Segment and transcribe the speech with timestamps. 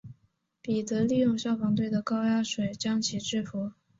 [0.63, 3.71] 彼得利用消防队的高压水将其制伏。